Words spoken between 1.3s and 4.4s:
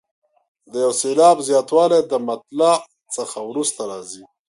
زیاتوالی د مطلع څخه وروسته راځي.